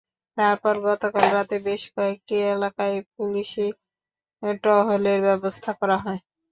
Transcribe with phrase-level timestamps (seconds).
[0.37, 3.65] তারপরও গতকাল রাতে বেশ কয়েকটি এলাকায় পুলিশি
[4.63, 6.19] টহলের ব্যবস্থা করা হয়।